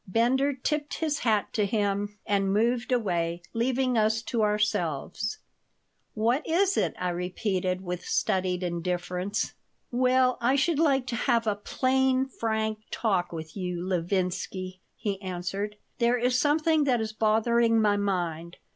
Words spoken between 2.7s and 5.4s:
away, leaving us to ourselves